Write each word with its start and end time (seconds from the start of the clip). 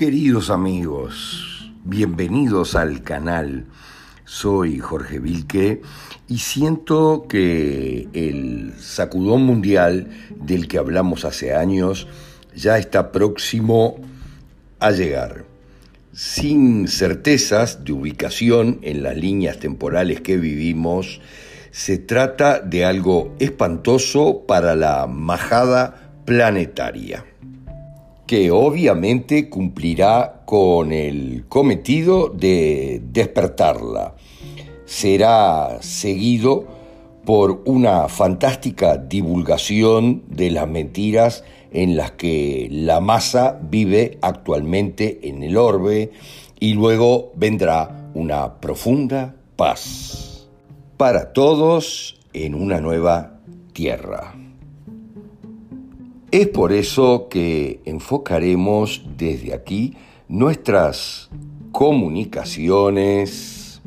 Queridos 0.00 0.48
amigos, 0.48 1.70
bienvenidos 1.84 2.74
al 2.74 3.02
canal. 3.02 3.66
Soy 4.24 4.78
Jorge 4.78 5.18
Vilque 5.18 5.82
y 6.26 6.38
siento 6.38 7.26
que 7.28 8.08
el 8.14 8.72
sacudón 8.78 9.42
mundial 9.42 10.08
del 10.36 10.68
que 10.68 10.78
hablamos 10.78 11.26
hace 11.26 11.54
años 11.54 12.08
ya 12.56 12.78
está 12.78 13.12
próximo 13.12 13.96
a 14.78 14.90
llegar. 14.90 15.44
Sin 16.14 16.88
certezas 16.88 17.84
de 17.84 17.92
ubicación 17.92 18.78
en 18.80 19.02
las 19.02 19.18
líneas 19.18 19.58
temporales 19.58 20.22
que 20.22 20.38
vivimos, 20.38 21.20
se 21.72 21.98
trata 21.98 22.60
de 22.60 22.86
algo 22.86 23.36
espantoso 23.38 24.46
para 24.46 24.74
la 24.74 25.06
majada 25.06 26.14
planetaria 26.24 27.26
que 28.30 28.52
obviamente 28.52 29.48
cumplirá 29.48 30.42
con 30.44 30.92
el 30.92 31.46
cometido 31.48 32.28
de 32.28 33.02
despertarla. 33.10 34.14
Será 34.84 35.78
seguido 35.80 36.64
por 37.24 37.62
una 37.64 38.06
fantástica 38.06 38.98
divulgación 38.98 40.22
de 40.28 40.52
las 40.52 40.68
mentiras 40.68 41.42
en 41.72 41.96
las 41.96 42.12
que 42.12 42.68
la 42.70 43.00
masa 43.00 43.58
vive 43.68 44.18
actualmente 44.22 45.28
en 45.28 45.42
el 45.42 45.56
orbe 45.56 46.12
y 46.60 46.74
luego 46.74 47.32
vendrá 47.34 48.12
una 48.14 48.60
profunda 48.60 49.34
paz 49.56 50.46
para 50.96 51.32
todos 51.32 52.20
en 52.32 52.54
una 52.54 52.80
nueva 52.80 53.40
tierra. 53.72 54.34
Es 56.32 56.46
por 56.46 56.72
eso 56.72 57.26
que 57.28 57.80
enfocaremos 57.84 59.02
desde 59.16 59.52
aquí 59.52 59.94
nuestras 60.28 61.28
comunicaciones 61.72 63.82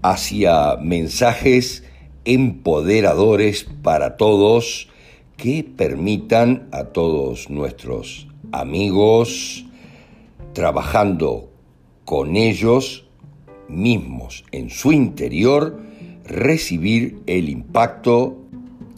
hacia 0.00 0.76
mensajes 0.76 1.84
empoderadores 2.24 3.68
para 3.82 4.16
todos 4.16 4.88
que 5.36 5.64
permitan 5.64 6.66
a 6.72 6.84
todos 6.84 7.50
nuestros 7.50 8.26
amigos, 8.52 9.66
trabajando 10.54 11.50
con 12.06 12.36
ellos 12.36 13.04
mismos 13.68 14.46
en 14.50 14.70
su 14.70 14.92
interior, 14.92 15.78
recibir 16.24 17.18
el 17.26 17.50
impacto 17.50 18.38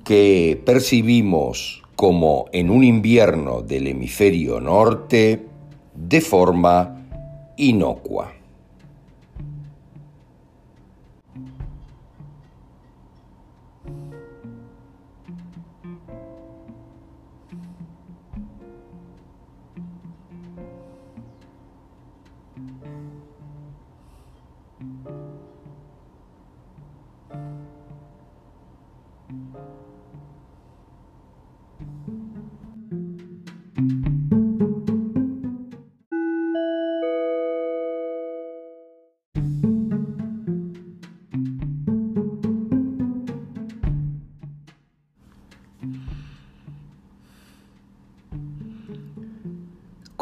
que 0.05 0.62
percibimos 0.64 1.84
como 1.97 2.47
en 2.53 2.70
un 2.70 2.84
invierno 2.84 3.62
del 3.62 3.87
hemisferio 3.87 4.61
norte 4.61 5.47
de 5.95 6.20
forma 6.20 7.06
inocua. 7.56 8.33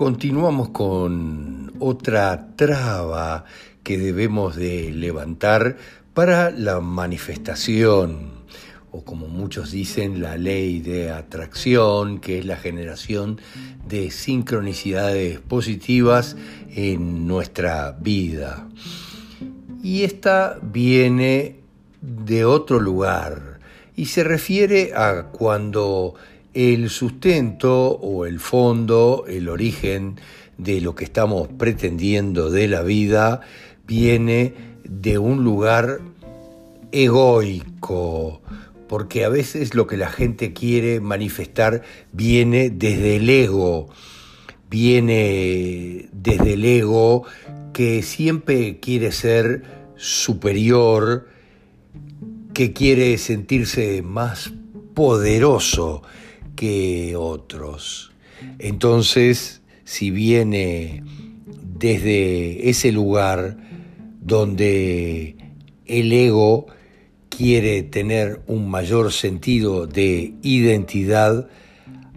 Continuamos 0.03 0.71
con 0.71 1.75
otra 1.79 2.57
traba 2.57 3.45
que 3.85 3.99
debemos 3.99 4.57
de 4.57 4.91
levantar 4.91 5.77
para 6.13 6.51
la 6.51 6.81
manifestación, 6.81 8.33
o 8.91 9.05
como 9.05 9.29
muchos 9.29 9.71
dicen, 9.71 10.21
la 10.21 10.37
ley 10.37 10.81
de 10.81 11.13
atracción, 11.13 12.19
que 12.19 12.41
es 12.41 12.47
la 12.47 12.57
generación 12.57 13.41
de 13.87 14.11
sincronicidades 14.11 15.39
positivas 15.39 16.37
en 16.75 17.29
nuestra 17.29 17.93
vida. 17.93 18.67
Y 19.85 20.03
esta 20.03 20.59
viene 20.61 21.61
de 22.01 22.45
otro 22.45 22.81
lugar 22.81 23.61
y 23.95 24.07
se 24.07 24.25
refiere 24.25 24.95
a 24.97 25.29
cuando 25.31 26.17
el 26.55 26.91
sustento 26.91 27.91
o 27.91 28.27
el 28.27 28.41
fondo, 28.41 29.25
el 29.27 29.49
origen 29.49 30.21
de 30.59 30.81
lo 30.81 30.95
que 30.95 31.05
estamos 31.05 31.49
pretendiendo 31.49 32.51
de 32.51 32.69
la 32.69 32.83
vida 32.83 33.41
viene 33.87 34.55
de 34.85 35.19
un 35.19 35.45
lugar 35.45 36.01
egoico, 36.93 38.43
porque 38.89 39.25
a 39.25 39.29
veces 39.29 39.75
lo 39.75 39.87
que 39.87 39.97
la 39.97 40.11
gente 40.11 40.53
quiere 40.53 41.01
manifestar 41.01 41.83
viene 42.13 42.71
desde 42.71 43.17
el 43.17 43.29
ego, 43.31 43.89
viene 44.69 46.09
desde 46.13 46.55
el 46.55 46.65
ego 46.65 47.25
que 47.73 48.03
siempre 48.03 48.79
quiere 48.81 49.13
ser 49.13 49.63
superior, 49.97 51.29
que 52.53 52.75
quiere 52.75 53.17
sentirse 53.17 54.03
más 54.03 54.53
poderoso, 54.95 56.03
que 56.57 57.15
otros. 57.17 58.13
Entonces, 58.59 59.63
si 59.85 60.11
viene 60.11 61.03
desde 61.79 62.69
ese 62.71 62.93
lugar 62.93 63.57
donde 64.21 65.37
el 65.87 66.13
ego 66.13 66.67
quiere 67.29 67.83
tener 67.83 68.43
un 68.47 68.71
mayor 68.71 69.13
sentido 69.13 69.87
de 69.87 70.35
identidad 70.43 71.49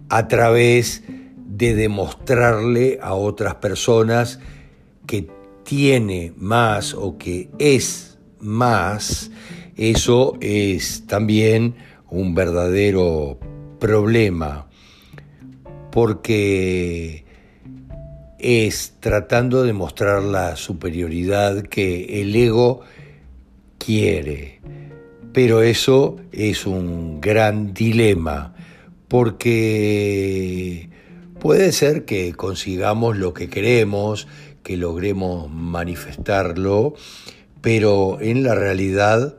a 0.08 0.28
través 0.28 1.02
de 1.36 1.74
demostrarle 1.74 2.98
a 3.02 3.14
otras 3.14 3.56
personas 3.56 4.38
que 5.06 5.28
tiene 5.64 6.32
más 6.36 6.94
o 6.94 7.18
que 7.18 7.48
es 7.58 8.18
más, 8.40 9.30
eso 9.76 10.36
es 10.40 11.06
también 11.06 11.74
un 12.08 12.34
verdadero 12.34 13.38
problema 13.86 14.66
porque 15.92 17.24
es 18.40 18.94
tratando 18.98 19.62
de 19.62 19.72
mostrar 19.72 20.24
la 20.24 20.56
superioridad 20.56 21.62
que 21.62 22.20
el 22.20 22.34
ego 22.34 22.80
quiere. 23.78 24.60
Pero 25.32 25.62
eso 25.62 26.16
es 26.32 26.66
un 26.66 27.20
gran 27.20 27.74
dilema 27.74 28.56
porque 29.06 30.90
puede 31.38 31.70
ser 31.70 32.04
que 32.04 32.32
consigamos 32.32 33.16
lo 33.16 33.34
que 33.34 33.48
queremos, 33.48 34.26
que 34.64 34.76
logremos 34.76 35.48
manifestarlo, 35.48 36.94
pero 37.60 38.18
en 38.20 38.42
la 38.42 38.56
realidad 38.56 39.36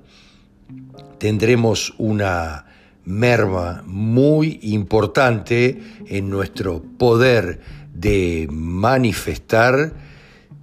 tendremos 1.17 1.93
una 1.97 2.66
merma 3.07 3.83
muy 3.85 4.59
importante 4.63 5.81
en 6.07 6.29
nuestro 6.29 6.83
poder 6.83 7.61
de 7.93 8.49
manifestar 8.51 9.93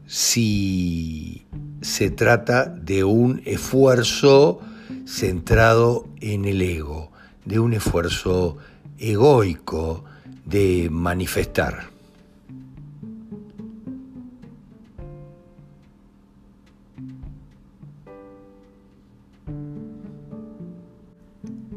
si 0.06 1.46
se 1.80 2.10
trata 2.10 2.66
de 2.66 3.02
un 3.02 3.40
esfuerzo 3.46 4.60
centrado 5.06 6.06
en 6.20 6.44
el 6.44 6.60
ego, 6.60 7.10
de 7.46 7.58
un 7.60 7.72
esfuerzo 7.72 8.58
egoico 8.98 10.04
de 10.44 10.88
manifestar. 10.90 11.93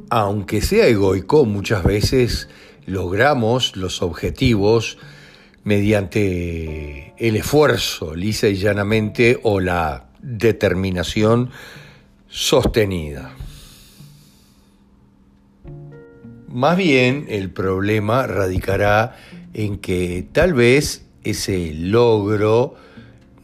Aunque 0.09 0.61
sea 0.61 0.87
egoico, 0.87 1.45
muchas 1.45 1.83
veces 1.83 2.49
logramos 2.85 3.75
los 3.75 4.01
objetivos 4.01 4.97
mediante 5.63 7.13
el 7.17 7.35
esfuerzo, 7.35 8.15
lisa 8.15 8.47
y 8.47 8.55
llanamente, 8.55 9.39
o 9.43 9.59
la 9.59 10.07
determinación 10.21 11.51
sostenida. 12.29 13.33
Más 16.47 16.77
bien 16.77 17.25
el 17.29 17.51
problema 17.51 18.25
radicará 18.25 19.17
en 19.53 19.77
que 19.77 20.25
tal 20.31 20.53
vez 20.53 21.05
ese 21.23 21.73
logro 21.73 22.75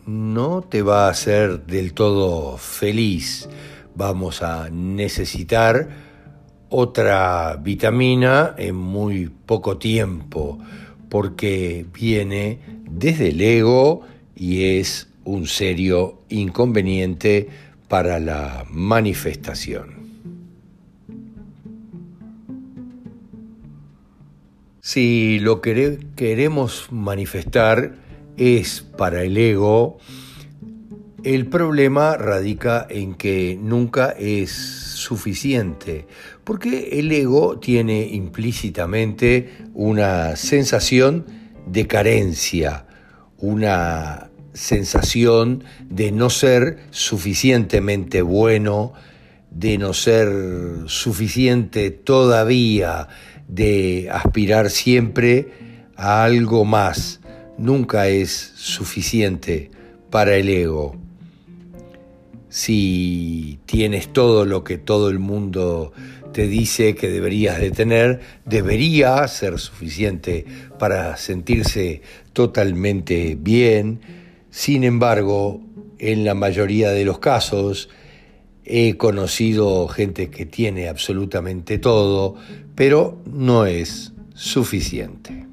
no 0.05 0.61
te 0.61 0.81
va 0.81 1.07
a 1.07 1.11
hacer 1.11 1.65
del 1.65 1.93
todo 1.93 2.57
feliz. 2.57 3.49
Vamos 3.95 4.41
a 4.41 4.69
necesitar 4.69 6.12
otra 6.75 7.55
vitamina 7.57 8.55
en 8.57 8.75
muy 8.75 9.29
poco 9.45 9.77
tiempo, 9.77 10.57
porque 11.07 11.85
viene 11.93 12.57
desde 12.89 13.29
el 13.29 13.41
ego 13.41 14.01
y 14.35 14.63
es 14.79 15.07
un 15.23 15.45
serio 15.45 16.21
inconveniente 16.29 17.47
para 17.87 18.19
la 18.19 18.65
manifestación. 18.71 20.01
Si 24.81 25.37
lo 25.41 25.61
que 25.61 25.99
queremos 26.15 26.87
manifestar 26.89 27.93
es 28.35 28.81
para 28.81 29.21
el 29.21 29.37
ego, 29.37 29.99
el 31.23 31.45
problema 31.45 32.17
radica 32.17 32.87
en 32.89 33.13
que 33.13 33.59
nunca 33.61 34.09
es 34.09 34.92
suficiente, 35.03 36.07
porque 36.43 36.99
el 36.99 37.11
ego 37.11 37.59
tiene 37.59 38.07
implícitamente 38.07 39.49
una 39.73 40.35
sensación 40.35 41.25
de 41.67 41.85
carencia, 41.87 42.85
una 43.37 44.31
sensación 44.53 45.63
de 45.89 46.11
no 46.11 46.29
ser 46.29 46.77
suficientemente 46.91 48.21
bueno, 48.21 48.93
de 49.51 49.77
no 49.77 49.93
ser 49.93 50.29
suficiente 50.87 51.91
todavía, 51.91 53.07
de 53.47 54.09
aspirar 54.11 54.69
siempre 54.69 55.49
a 55.95 56.23
algo 56.23 56.65
más. 56.65 57.19
Nunca 57.57 58.07
es 58.07 58.53
suficiente 58.55 59.69
para 60.09 60.35
el 60.35 60.49
ego. 60.49 61.02
Si 62.53 63.57
tienes 63.65 64.13
todo 64.13 64.45
lo 64.45 64.63
que 64.63 64.77
todo 64.77 65.09
el 65.09 65.17
mundo 65.17 65.91
te 66.33 66.45
dice 66.45 66.93
que 66.93 67.09
deberías 67.09 67.59
de 67.59 67.71
tener, 67.71 68.19
debería 68.45 69.27
ser 69.27 69.57
suficiente 69.57 70.45
para 70.77 71.17
sentirse 71.17 72.03
totalmente 72.31 73.35
bien. 73.39 74.01
Sin 74.51 74.83
embargo, 74.83 75.61
en 75.97 76.25
la 76.25 76.35
mayoría 76.35 76.91
de 76.91 77.05
los 77.05 77.17
casos, 77.17 77.89
He 78.65 78.95
conocido 78.95 79.89
gente 79.89 80.29
que 80.29 80.45
tiene 80.45 80.87
absolutamente 80.87 81.79
todo, 81.79 82.35
pero 82.75 83.21
no 83.25 83.65
es 83.65 84.13
suficiente. 84.35 85.52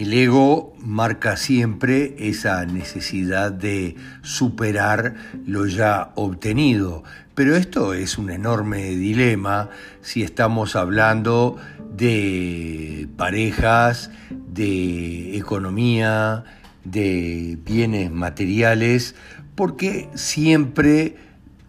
El 0.00 0.14
ego 0.14 0.72
marca 0.78 1.36
siempre 1.36 2.14
esa 2.18 2.64
necesidad 2.64 3.52
de 3.52 3.96
superar 4.22 5.14
lo 5.44 5.66
ya 5.66 6.12
obtenido, 6.14 7.04
pero 7.34 7.54
esto 7.54 7.92
es 7.92 8.16
un 8.16 8.30
enorme 8.30 8.92
dilema 8.92 9.68
si 10.00 10.22
estamos 10.22 10.74
hablando 10.74 11.58
de 11.94 13.08
parejas, 13.18 14.10
de 14.30 15.36
economía, 15.36 16.44
de 16.82 17.58
bienes 17.62 18.10
materiales 18.10 19.14
porque 19.54 20.08
siempre 20.14 21.16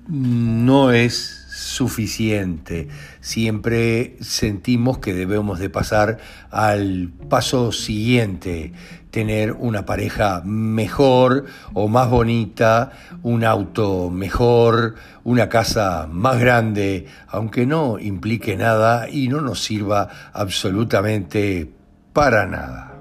no 0.07 0.91
es 0.93 1.40
suficiente. 1.61 2.87
Siempre 3.21 4.17
sentimos 4.19 4.97
que 4.97 5.13
debemos 5.13 5.59
de 5.59 5.69
pasar 5.69 6.17
al 6.49 7.11
paso 7.29 7.71
siguiente, 7.71 8.73
tener 9.11 9.53
una 9.53 9.85
pareja 9.85 10.41
mejor 10.43 11.45
o 11.73 11.87
más 11.87 12.09
bonita, 12.09 12.91
un 13.23 13.43
auto 13.43 14.09
mejor, 14.09 14.95
una 15.23 15.49
casa 15.49 16.07
más 16.11 16.39
grande, 16.39 17.05
aunque 17.27 17.65
no 17.65 17.99
implique 17.99 18.57
nada 18.57 19.09
y 19.09 19.27
no 19.27 19.41
nos 19.41 19.63
sirva 19.63 20.09
absolutamente 20.33 21.71
para 22.13 22.45
nada. 22.47 22.91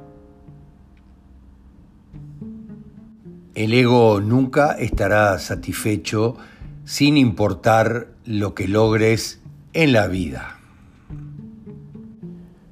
El 3.55 3.75
ego 3.75 4.21
nunca 4.21 4.73
estará 4.73 5.39
satisfecho 5.39 6.37
sin 6.85 7.17
importar 7.17 8.09
lo 8.25 8.55
que 8.55 8.69
logres 8.69 9.41
en 9.73 9.93
la 9.93 10.07
vida. 10.07 10.59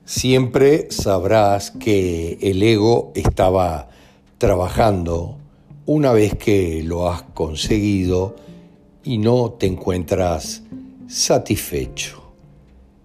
Siempre 0.05 0.89
sabrás 0.91 1.71
que 1.71 2.39
el 2.41 2.62
ego 2.62 3.12
estaba 3.15 3.91
trabajando 4.39 5.37
una 5.85 6.12
vez 6.12 6.35
que 6.35 6.83
lo 6.83 7.11
has 7.11 7.23
conseguido 7.23 8.37
y 9.05 9.19
no 9.19 9.53
te 9.53 9.67
encuentras 9.67 10.62
satisfecho. 11.06 12.23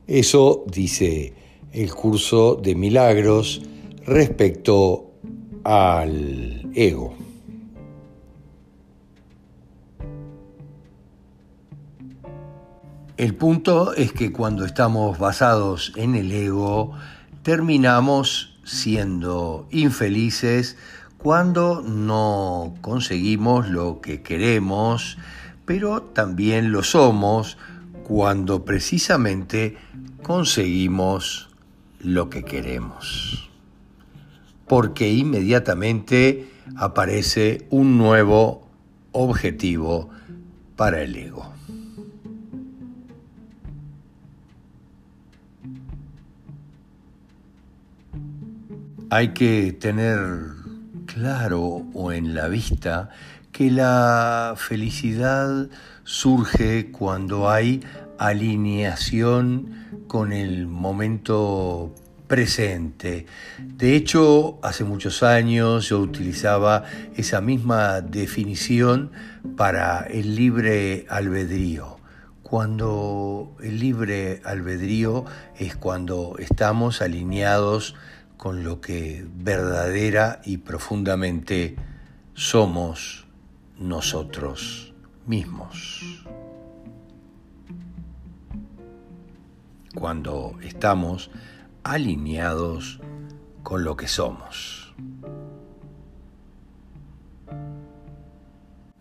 Eso 0.07 0.63
dice 0.67 1.33
el 1.71 1.93
curso 1.93 2.55
de 2.55 2.75
milagros 2.75 3.61
respecto 4.05 5.11
al 5.63 6.69
ego. 6.75 7.15
El 13.15 13.35
punto 13.35 13.93
es 13.93 14.11
que 14.11 14.31
cuando 14.31 14.65
estamos 14.65 15.19
basados 15.19 15.93
en 15.95 16.15
el 16.15 16.31
ego, 16.31 16.93
terminamos 17.43 18.57
siendo 18.63 19.67
infelices 19.69 20.77
cuando 21.19 21.83
no 21.83 22.73
conseguimos 22.81 23.69
lo 23.69 24.01
que 24.01 24.23
queremos, 24.23 25.19
pero 25.63 26.01
también 26.01 26.71
lo 26.71 26.81
somos 26.81 27.59
cuando 28.03 28.65
precisamente 28.65 29.77
conseguimos 30.23 31.51
lo 31.99 32.31
que 32.31 32.43
queremos. 32.43 33.51
Porque 34.67 35.11
inmediatamente 35.11 36.49
aparece 36.77 37.67
un 37.69 37.99
nuevo 37.99 38.67
objetivo 39.11 40.09
para 40.75 41.03
el 41.03 41.15
ego. 41.15 41.52
Hay 49.15 49.27
que 49.27 49.73
tener 49.73 50.17
claro 51.05 51.85
o 51.93 52.11
en 52.11 52.33
la 52.33 52.47
vista 52.47 53.11
que 53.51 53.69
la 53.69 54.55
felicidad 54.57 55.69
surge 56.03 56.89
cuando 56.89 57.47
hay 57.47 57.81
alineación 58.17 60.07
con 60.07 60.33
el 60.33 60.65
momento 60.65 61.93
presente. 62.25 63.27
De 63.59 63.95
hecho, 63.95 64.57
hace 64.63 64.83
muchos 64.83 65.21
años 65.21 65.89
yo 65.89 65.99
utilizaba 65.99 66.83
esa 67.15 67.39
misma 67.39 68.01
definición 68.01 69.11
para 69.55 70.07
el 70.09 70.35
libre 70.35 71.05
albedrío. 71.07 71.97
Cuando 72.41 73.55
el 73.61 73.79
libre 73.79 74.41
albedrío 74.43 75.25
es 75.59 75.75
cuando 75.75 76.35
estamos 76.39 77.03
alineados 77.03 77.95
con 78.37 78.63
lo 78.63 78.81
que 78.81 79.25
verdadera 79.35 80.41
y 80.43 80.57
profundamente 80.57 81.75
somos 82.33 83.25
nosotros 83.77 84.93
mismos. 85.25 86.25
Cuando 89.95 90.57
estamos 90.61 91.29
alineados 91.83 92.99
con 93.61 93.83
lo 93.83 93.95
que 93.95 94.07
somos. 94.07 94.93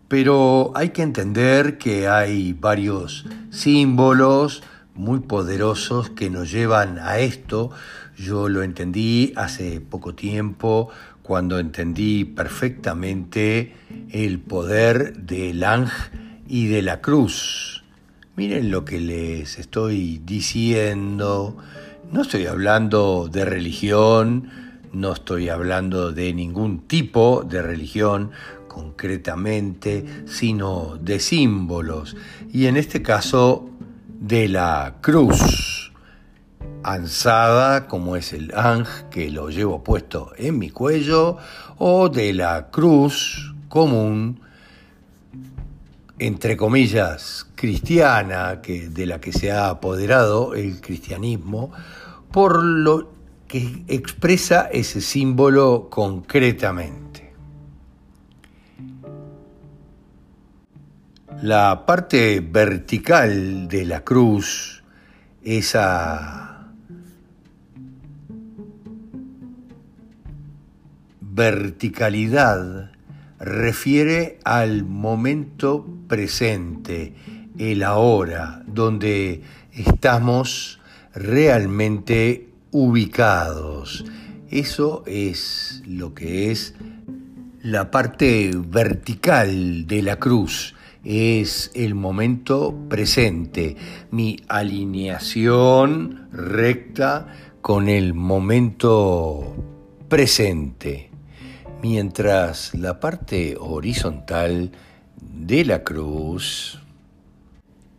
Pero 0.07 0.71
hay 0.75 0.89
que 0.89 1.01
entender 1.01 1.77
que 1.79 2.07
hay 2.07 2.53
varios 2.53 3.25
símbolos 3.49 4.61
muy 4.95 5.19
poderosos 5.21 6.09
que 6.09 6.29
nos 6.29 6.51
llevan 6.51 6.99
a 6.99 7.19
esto, 7.19 7.71
yo 8.17 8.49
lo 8.49 8.63
entendí 8.63 9.33
hace 9.35 9.81
poco 9.81 10.13
tiempo 10.13 10.89
cuando 11.23 11.57
entendí 11.57 12.25
perfectamente 12.25 13.73
el 14.11 14.39
poder 14.39 15.17
del 15.17 15.63
ángel 15.63 16.41
y 16.47 16.67
de 16.67 16.81
la 16.81 17.01
cruz. 17.01 17.83
Miren 18.35 18.71
lo 18.71 18.83
que 18.83 18.99
les 18.99 19.57
estoy 19.57 20.21
diciendo. 20.25 21.55
No 22.11 22.21
estoy 22.21 22.45
hablando 22.45 23.29
de 23.31 23.45
religión, 23.45 24.49
no 24.91 25.13
estoy 25.13 25.49
hablando 25.49 26.11
de 26.11 26.33
ningún 26.33 26.81
tipo 26.81 27.43
de 27.47 27.61
religión 27.61 28.31
concretamente, 28.67 30.05
sino 30.25 30.97
de 30.99 31.19
símbolos. 31.19 32.15
Y 32.51 32.65
en 32.65 32.77
este 32.77 33.01
caso, 33.01 33.69
de 34.23 34.47
la 34.47 34.95
cruz 35.01 35.91
ansada, 36.81 37.89
como 37.89 38.15
es 38.15 38.31
el 38.31 38.53
Ang 38.55 38.87
que 39.11 39.29
lo 39.29 39.49
llevo 39.49 39.83
puesto 39.83 40.31
en 40.37 40.57
mi 40.57 40.69
cuello, 40.69 41.37
o 41.77 42.07
de 42.07 42.31
la 42.31 42.69
cruz 42.71 43.53
común, 43.67 44.39
entre 46.19 46.55
comillas, 46.55 47.47
cristiana, 47.55 48.61
que, 48.61 48.87
de 48.87 49.05
la 49.07 49.19
que 49.19 49.33
se 49.33 49.51
ha 49.51 49.67
apoderado 49.67 50.53
el 50.53 50.79
cristianismo, 50.79 51.73
por 52.31 52.63
lo 52.63 53.11
que 53.49 53.83
expresa 53.89 54.69
ese 54.71 55.01
símbolo 55.01 55.89
concretamente. 55.89 57.02
La 61.43 61.85
parte 61.85 62.39
vertical 62.39 63.67
de 63.67 63.83
la 63.83 64.05
cruz, 64.05 64.81
esa 65.43 66.71
verticalidad, 71.19 72.91
refiere 73.41 74.39
al 74.45 74.85
momento 74.85 75.85
presente, 76.07 77.13
el 77.57 77.83
ahora, 77.83 78.63
donde 78.65 79.41
estamos 79.73 80.79
realmente 81.13 82.47
ubicados. 82.71 84.05
Eso 84.49 85.03
es 85.05 85.83
lo 85.85 86.13
que 86.13 86.51
es 86.51 86.73
la 87.61 87.91
parte 87.91 88.53
vertical 88.55 89.87
de 89.87 90.03
la 90.03 90.15
cruz. 90.15 90.73
Es 91.03 91.69
el 91.73 91.95
momento 91.95 92.73
presente, 92.87 93.75
mi 94.11 94.37
alineación 94.47 96.29
recta 96.31 97.27
con 97.61 97.89
el 97.89 98.13
momento 98.13 99.53
presente 100.07 101.09
mientras 101.81 102.73
la 102.73 103.01
parte 103.01 103.57
horizontal 103.59 104.71
de 105.21 105.65
la 105.65 105.83
cruz 105.83 106.79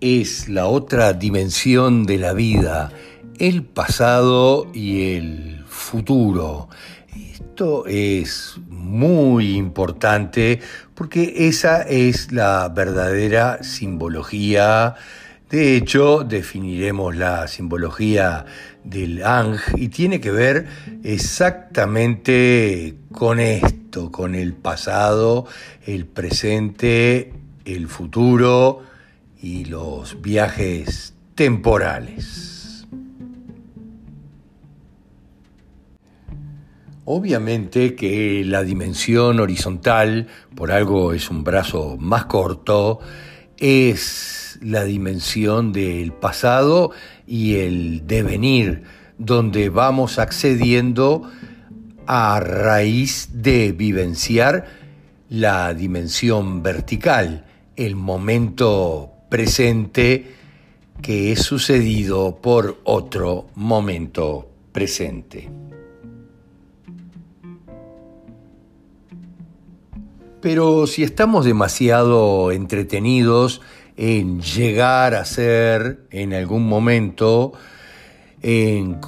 es 0.00 0.48
la 0.48 0.66
otra 0.66 1.12
dimensión 1.12 2.04
de 2.06 2.16
la 2.16 2.32
vida, 2.32 2.90
el 3.38 3.64
pasado 3.64 4.66
y 4.72 5.14
el 5.14 5.64
futuro. 5.66 6.68
Esto 7.14 7.86
es 7.86 8.56
muy 8.68 9.56
importante 9.56 10.60
porque 10.94 11.48
esa 11.48 11.82
es 11.82 12.32
la 12.32 12.68
verdadera 12.68 13.62
simbología. 13.62 14.94
De 15.50 15.76
hecho, 15.76 16.24
definiremos 16.24 17.16
la 17.16 17.46
simbología 17.48 18.44
del 18.82 19.24
Ang 19.24 19.58
y 19.76 19.88
tiene 19.88 20.20
que 20.20 20.30
ver 20.30 20.66
exactamente 21.02 22.96
con 23.12 23.40
esto, 23.40 24.10
con 24.10 24.34
el 24.34 24.54
pasado, 24.54 25.46
el 25.86 26.06
presente, 26.06 27.32
el 27.64 27.88
futuro 27.88 28.82
y 29.40 29.64
los 29.64 30.20
viajes 30.22 31.14
temporales. 31.34 32.53
Obviamente 37.06 37.94
que 37.94 38.44
la 38.46 38.62
dimensión 38.62 39.38
horizontal, 39.38 40.28
por 40.54 40.72
algo 40.72 41.12
es 41.12 41.28
un 41.28 41.44
brazo 41.44 41.98
más 41.98 42.24
corto, 42.24 42.98
es 43.58 44.58
la 44.62 44.84
dimensión 44.84 45.72
del 45.72 46.12
pasado 46.12 46.92
y 47.26 47.56
el 47.56 48.06
devenir, 48.06 48.84
donde 49.18 49.68
vamos 49.68 50.18
accediendo 50.18 51.30
a 52.06 52.40
raíz 52.40 53.28
de 53.34 53.72
vivenciar 53.72 54.66
la 55.28 55.74
dimensión 55.74 56.62
vertical, 56.62 57.44
el 57.76 57.96
momento 57.96 59.12
presente 59.28 60.32
que 61.02 61.32
es 61.32 61.42
sucedido 61.42 62.36
por 62.40 62.80
otro 62.84 63.48
momento 63.54 64.48
presente. 64.72 65.50
Pero 70.44 70.86
si 70.86 71.02
estamos 71.02 71.46
demasiado 71.46 72.52
entretenidos 72.52 73.62
en 73.96 74.42
llegar 74.42 75.14
a 75.14 75.24
ser 75.24 76.00
en 76.10 76.34
algún 76.34 76.68
momento, 76.68 77.54
en 78.42 78.98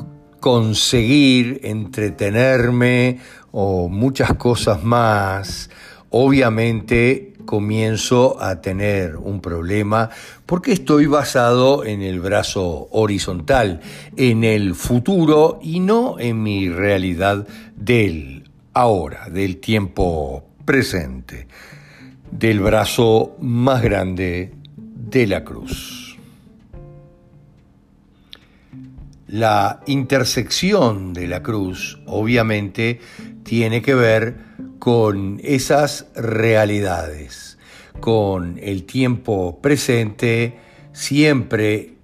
conseguir 0.40 1.60
entretenerme 1.62 3.18
o 3.52 3.90
muchas 3.90 4.32
cosas 4.36 4.82
más, 4.82 5.68
obviamente 6.08 7.34
comienzo 7.44 8.42
a 8.42 8.62
tener 8.62 9.16
un 9.16 9.42
problema 9.42 10.08
porque 10.46 10.72
estoy 10.72 11.04
basado 11.04 11.84
en 11.84 12.00
el 12.00 12.18
brazo 12.18 12.88
horizontal, 12.92 13.82
en 14.16 14.42
el 14.42 14.74
futuro 14.74 15.58
y 15.60 15.80
no 15.80 16.18
en 16.18 16.42
mi 16.42 16.70
realidad 16.70 17.46
del 17.76 18.48
ahora, 18.72 19.28
del 19.28 19.58
tiempo 19.58 20.45
presente, 20.66 21.49
del 22.30 22.61
brazo 22.61 23.37
más 23.40 23.82
grande 23.82 24.52
de 24.76 25.26
la 25.26 25.44
cruz. 25.44 26.18
La 29.28 29.80
intersección 29.87 31.14
de 31.14 31.26
la 31.28 31.42
cruz 31.42 31.99
obviamente 32.06 33.00
tiene 33.42 33.80
que 33.80 33.94
ver 33.94 34.37
con 34.78 35.40
esas 35.42 36.06
realidades, 36.14 37.58
con 38.00 38.58
el 38.62 38.85
tiempo 38.85 39.61
presente 39.61 40.58
siempre 40.92 41.94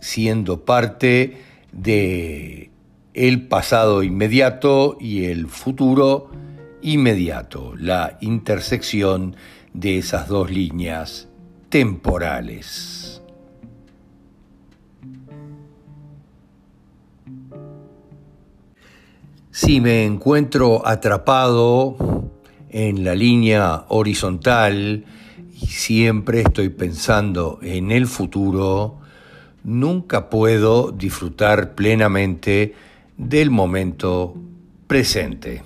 siendo 0.00 0.64
parte 0.64 1.36
de 1.72 2.70
el 3.14 3.46
pasado 3.48 4.02
inmediato 4.02 4.96
y 5.00 5.24
el 5.26 5.46
futuro 5.46 6.30
inmediato, 6.82 7.74
la 7.76 8.18
intersección 8.20 9.36
de 9.72 9.98
esas 9.98 10.28
dos 10.28 10.50
líneas 10.50 11.28
temporales. 11.68 13.22
Si 19.50 19.80
me 19.80 20.04
encuentro 20.04 20.86
atrapado 20.86 21.96
en 22.70 23.04
la 23.04 23.14
línea 23.14 23.84
horizontal 23.88 25.04
y 25.60 25.66
siempre 25.66 26.40
estoy 26.40 26.70
pensando 26.70 27.58
en 27.60 27.90
el 27.90 28.06
futuro, 28.06 28.98
nunca 29.64 30.30
puedo 30.30 30.92
disfrutar 30.92 31.74
plenamente 31.74 32.74
del 33.16 33.50
momento 33.50 34.34
presente. 34.86 35.62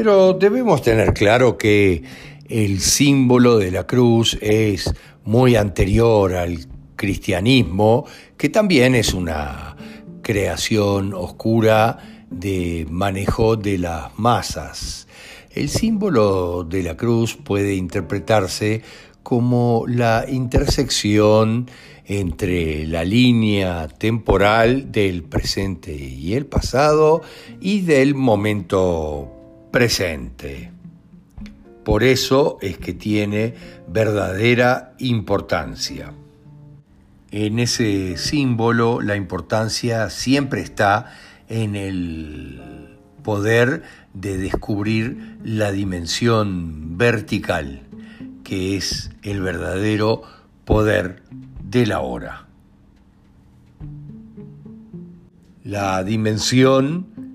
Pero 0.00 0.32
debemos 0.32 0.80
tener 0.80 1.12
claro 1.12 1.58
que 1.58 2.04
el 2.48 2.78
símbolo 2.78 3.58
de 3.58 3.72
la 3.72 3.84
cruz 3.84 4.38
es 4.40 4.94
muy 5.24 5.56
anterior 5.56 6.36
al 6.36 6.68
cristianismo, 6.94 8.06
que 8.36 8.48
también 8.48 8.94
es 8.94 9.12
una 9.12 9.76
creación 10.22 11.14
oscura 11.14 11.98
de 12.30 12.86
manejo 12.88 13.56
de 13.56 13.78
las 13.78 14.16
masas. 14.16 15.08
El 15.50 15.68
símbolo 15.68 16.62
de 16.62 16.84
la 16.84 16.96
cruz 16.96 17.34
puede 17.34 17.74
interpretarse 17.74 18.82
como 19.24 19.82
la 19.88 20.26
intersección 20.28 21.68
entre 22.04 22.86
la 22.86 23.02
línea 23.02 23.88
temporal 23.88 24.92
del 24.92 25.24
presente 25.24 25.92
y 25.92 26.34
el 26.34 26.46
pasado 26.46 27.20
y 27.60 27.80
del 27.80 28.14
momento 28.14 29.34
presente. 29.70 30.72
Por 31.84 32.02
eso 32.02 32.58
es 32.60 32.78
que 32.78 32.92
tiene 32.92 33.54
verdadera 33.88 34.94
importancia. 34.98 36.12
En 37.30 37.58
ese 37.58 38.16
símbolo 38.16 39.00
la 39.00 39.16
importancia 39.16 40.10
siempre 40.10 40.60
está 40.60 41.12
en 41.48 41.76
el 41.76 42.98
poder 43.22 43.82
de 44.14 44.38
descubrir 44.38 45.38
la 45.44 45.72
dimensión 45.72 46.96
vertical, 46.98 47.82
que 48.44 48.76
es 48.76 49.10
el 49.22 49.40
verdadero 49.40 50.22
poder 50.64 51.22
de 51.62 51.86
la 51.86 52.00
hora. 52.00 52.46
La 55.64 56.02
dimensión 56.02 57.27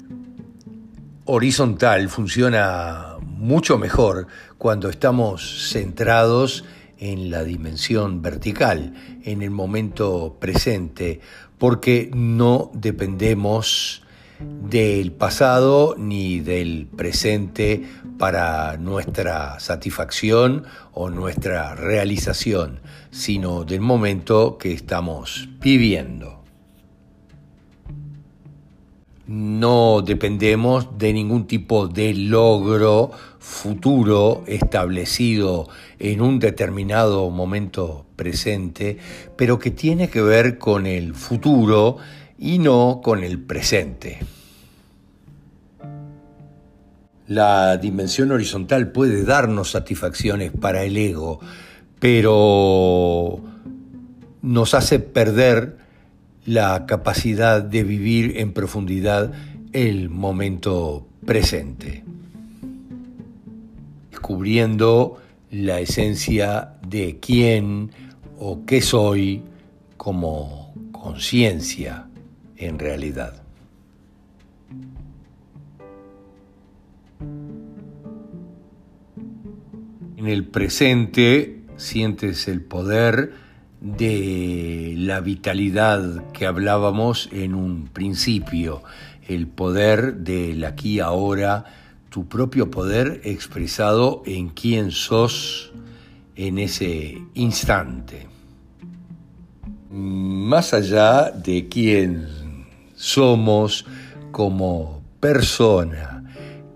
horizontal 1.25 2.09
funciona 2.09 3.15
mucho 3.21 3.77
mejor 3.77 4.27
cuando 4.57 4.89
estamos 4.89 5.69
centrados 5.71 6.65
en 6.97 7.31
la 7.31 7.43
dimensión 7.43 8.21
vertical, 8.21 8.93
en 9.23 9.41
el 9.41 9.49
momento 9.49 10.37
presente, 10.39 11.19
porque 11.57 12.09
no 12.13 12.71
dependemos 12.73 14.03
del 14.39 15.11
pasado 15.11 15.95
ni 15.97 16.39
del 16.39 16.87
presente 16.87 17.83
para 18.17 18.77
nuestra 18.77 19.59
satisfacción 19.59 20.65
o 20.91 21.09
nuestra 21.09 21.75
realización, 21.75 22.81
sino 23.11 23.63
del 23.63 23.81
momento 23.81 24.57
que 24.57 24.73
estamos 24.73 25.49
viviendo. 25.59 26.42
No 29.25 30.01
dependemos 30.01 30.97
de 30.97 31.13
ningún 31.13 31.47
tipo 31.47 31.87
de 31.87 32.13
logro 32.13 33.11
futuro 33.39 34.43
establecido 34.47 35.69
en 35.97 36.19
un 36.21 36.39
determinado 36.39 37.29
momento 37.29 38.05
presente, 38.17 38.97
pero 39.37 39.59
que 39.59 39.71
tiene 39.71 40.09
que 40.09 40.21
ver 40.21 40.57
con 40.57 40.85
el 40.85 41.13
futuro 41.13 41.97
y 42.37 42.59
no 42.59 42.99
con 43.01 43.23
el 43.23 43.39
presente. 43.39 44.19
La 47.27 47.77
dimensión 47.77 48.33
horizontal 48.33 48.91
puede 48.91 49.23
darnos 49.23 49.71
satisfacciones 49.71 50.51
para 50.51 50.83
el 50.83 50.97
ego, 50.97 51.39
pero 51.99 53.39
nos 54.41 54.73
hace 54.73 54.99
perder 54.99 55.82
la 56.45 56.85
capacidad 56.85 57.61
de 57.63 57.83
vivir 57.83 58.37
en 58.37 58.53
profundidad 58.53 59.31
el 59.71 60.09
momento 60.09 61.07
presente, 61.25 62.03
descubriendo 64.11 65.21
la 65.51 65.79
esencia 65.79 66.73
de 66.87 67.19
quién 67.19 67.91
o 68.39 68.65
qué 68.65 68.81
soy 68.81 69.43
como 69.97 70.73
conciencia 70.91 72.07
en 72.57 72.79
realidad. 72.79 73.41
En 80.17 80.27
el 80.27 80.45
presente 80.45 81.63
sientes 81.75 82.47
el 82.47 82.61
poder 82.61 83.42
de 83.83 84.93
la 84.97 85.19
vitalidad 85.19 86.31
que 86.31 86.45
hablábamos 86.45 87.27
en 87.33 87.53
un 87.53 87.89
principio, 87.89 88.81
el 89.27 89.47
poder 89.47 90.19
del 90.19 90.63
aquí 90.63 91.01
ahora, 91.01 91.65
tu 92.09 92.25
propio 92.29 92.71
poder 92.71 93.19
expresado 93.25 94.23
en 94.25 94.47
quién 94.49 94.91
sos 94.91 95.73
en 96.37 96.59
ese 96.59 97.21
instante. 97.33 98.25
Más 99.91 100.73
allá 100.73 101.31
de 101.31 101.67
quién 101.67 102.25
somos 102.95 103.85
como 104.31 105.03
persona, 105.19 106.23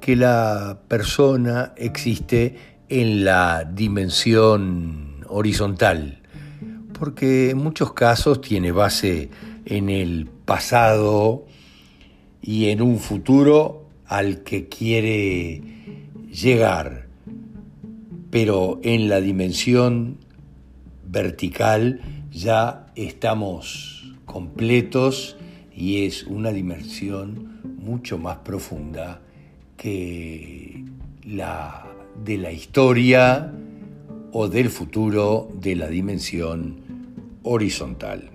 que 0.02 0.18
la 0.18 0.82
persona 0.90 1.72
existe 1.78 2.82
en 2.90 3.24
la 3.24 3.64
dimensión 3.64 5.26
horizontal, 5.30 6.22
porque 6.98 7.52
en 7.52 7.58
muchos 7.58 7.94
casos 7.94 8.42
tiene 8.42 8.72
base 8.72 9.30
en 9.66 9.90
el 9.90 10.28
pasado 10.46 11.46
y 12.42 12.70
en 12.70 12.82
un 12.82 13.00
futuro 13.00 13.86
al 14.06 14.44
que 14.44 14.68
quiere 14.68 15.62
llegar, 16.32 17.08
pero 18.30 18.80
en 18.84 19.10
la 19.10 19.22
dimensión 19.22 20.18
vertical 21.06 22.02
ya 22.32 22.88
estamos 22.96 24.16
completos 24.26 25.38
y 25.76 26.06
es 26.06 26.24
una 26.24 26.52
dimensión 26.52 27.62
mucho 27.80 28.18
más 28.18 28.38
profunda 28.38 29.22
que 29.76 30.84
la 31.24 31.86
de 32.24 32.38
la 32.38 32.52
historia 32.52 33.54
o 34.32 34.48
del 34.48 34.70
futuro 34.70 35.50
de 35.60 35.76
la 35.76 35.88
dimensión 35.88 36.87
horizontal. 37.48 38.32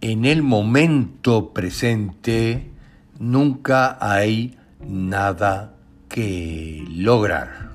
En 0.00 0.24
el 0.24 0.42
momento 0.42 1.52
presente 1.52 2.70
nunca 3.18 3.98
hay 4.00 4.56
nada 4.86 5.74
que 6.08 6.84
lograr. 6.88 7.70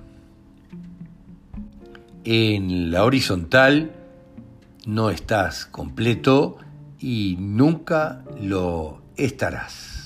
En 2.23 2.91
la 2.91 3.03
horizontal 3.03 3.91
no 4.85 5.09
estás 5.09 5.65
completo 5.65 6.57
y 6.99 7.35
nunca 7.39 8.23
lo 8.39 9.01
estarás. 9.17 10.02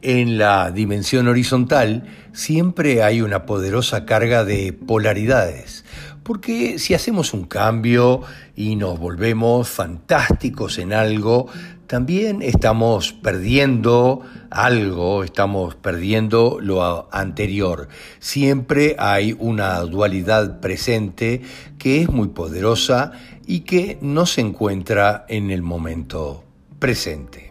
En 0.00 0.38
la 0.38 0.70
dimensión 0.70 1.26
horizontal 1.26 2.04
siempre 2.32 3.02
hay 3.02 3.20
una 3.20 3.46
poderosa 3.46 4.06
carga 4.06 4.44
de 4.44 4.72
polaridades, 4.72 5.84
porque 6.22 6.78
si 6.78 6.94
hacemos 6.94 7.34
un 7.34 7.46
cambio 7.46 8.22
y 8.54 8.76
nos 8.76 9.00
volvemos 9.00 9.68
fantásticos 9.68 10.78
en 10.78 10.92
algo, 10.92 11.48
también 11.88 12.42
estamos 12.42 13.12
perdiendo 13.12 14.20
algo, 14.50 15.24
estamos 15.24 15.74
perdiendo 15.74 16.58
lo 16.60 17.08
anterior. 17.10 17.88
Siempre 18.20 18.94
hay 19.00 19.34
una 19.38 19.80
dualidad 19.80 20.60
presente 20.60 21.42
que 21.76 22.02
es 22.02 22.08
muy 22.08 22.28
poderosa 22.28 23.12
y 23.46 23.60
que 23.60 23.98
no 24.00 24.26
se 24.26 24.42
encuentra 24.42 25.24
en 25.28 25.50
el 25.50 25.62
momento 25.62 26.44
presente. 26.78 27.47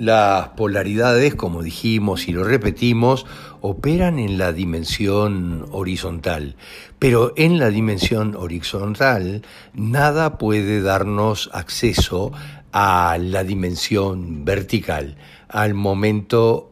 Las 0.00 0.48
polaridades, 0.56 1.34
como 1.34 1.62
dijimos 1.62 2.26
y 2.26 2.32
lo 2.32 2.42
repetimos, 2.42 3.26
operan 3.60 4.18
en 4.18 4.38
la 4.38 4.54
dimensión 4.54 5.66
horizontal, 5.72 6.56
pero 6.98 7.34
en 7.36 7.58
la 7.58 7.68
dimensión 7.68 8.34
horizontal 8.34 9.42
nada 9.74 10.38
puede 10.38 10.80
darnos 10.80 11.50
acceso 11.52 12.32
a 12.72 13.18
la 13.20 13.44
dimensión 13.44 14.46
vertical, 14.46 15.18
al 15.50 15.74
momento 15.74 16.70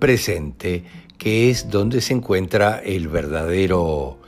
presente, 0.00 0.82
que 1.18 1.50
es 1.50 1.70
donde 1.70 2.00
se 2.00 2.14
encuentra 2.14 2.80
el 2.84 3.06
verdadero 3.06 4.18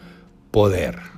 poder. 0.53 1.12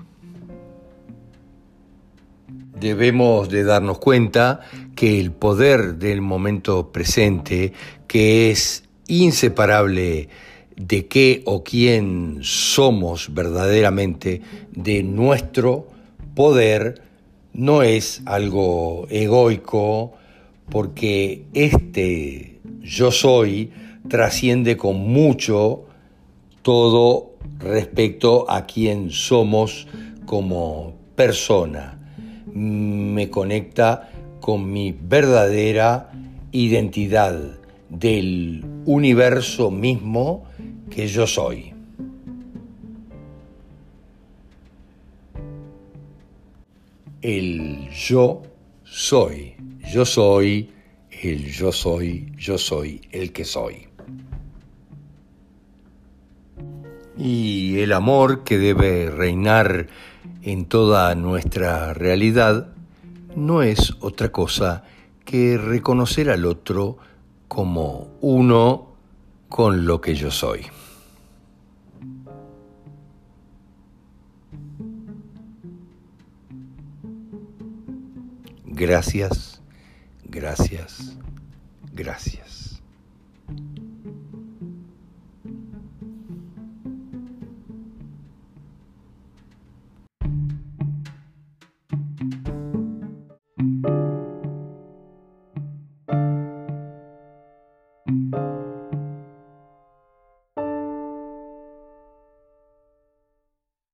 Debemos 2.85 3.49
de 3.49 3.65
darnos 3.65 3.99
cuenta 3.99 4.61
que 4.95 5.19
el 5.19 5.33
poder 5.33 5.95
del 5.95 6.21
momento 6.21 6.93
presente, 6.93 7.73
que 8.07 8.51
es 8.51 8.85
inseparable 9.09 10.29
de 10.77 11.07
qué 11.07 11.41
o 11.47 11.65
quién 11.65 12.41
somos 12.43 13.33
verdaderamente, 13.33 14.43
de 14.73 15.03
nuestro 15.03 15.89
poder, 16.35 17.01
no 17.55 17.83
es 17.83 18.21
algo 18.27 19.07
egoico, 19.09 20.13
porque 20.69 21.47
este 21.55 22.61
yo 22.83 23.11
soy 23.13 23.71
trasciende 24.11 24.77
con 24.77 24.99
mucho 24.99 25.87
todo 26.61 27.31
respecto 27.61 28.45
a 28.51 28.67
quién 28.67 29.11
somos 29.11 29.89
como 30.27 30.93
persona. 31.17 32.04
Me 32.55 33.29
conecta 33.31 34.11
con 34.41 34.73
mi 34.73 34.93
verdadera 34.93 36.11
identidad 36.53 37.59
del 37.89 38.65
universo 38.85 39.71
mismo 39.71 40.45
que 40.91 41.09
yo 41.09 41.27
soy. 41.27 41.73
El 47.23 47.89
yo 47.91 48.43
soy, 48.85 49.57
yo 49.93 50.05
soy, 50.05 50.71
el 51.23 51.51
yo 51.51 51.73
soy, 51.73 52.33
yo 52.37 52.59
soy 52.59 53.01
el 53.11 53.33
que 53.33 53.45
soy. 53.45 53.89
Y 57.17 57.79
el 57.79 57.93
amor 57.93 58.45
que 58.45 58.59
debe 58.59 59.11
reinar 59.11 59.87
en 60.45 60.67
toda 60.67 61.15
nuestra 61.15 61.95
realidad 61.95 62.69
no 63.35 63.63
es 63.63 63.95
otra 64.01 64.31
cosa 64.31 64.85
que 65.25 65.57
reconocer 65.57 66.31
al 66.31 66.45
otro 66.45 66.99
como 67.49 68.09
uno 68.21 68.95
con 69.49 69.87
lo 69.87 70.01
que 70.01 70.15
yo 70.15 70.31
soy. 70.31 70.67
Gracias, 78.67 79.55
Gracias, 80.35 81.17
gracias. 81.93 82.64